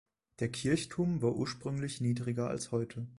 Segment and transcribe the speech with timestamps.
[0.39, 3.07] Der Kirchturm war ursprünglich niedriger als heute.